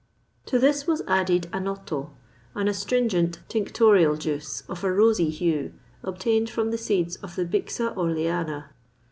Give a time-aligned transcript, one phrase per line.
[0.47, 2.09] To this was added annotto,
[2.55, 7.93] an astringent tinctorial juice, of a rosy hue, obtained from the seeds of the Bixa
[7.95, 8.69] Orleana.